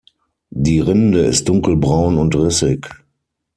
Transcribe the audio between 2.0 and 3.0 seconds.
und rissig.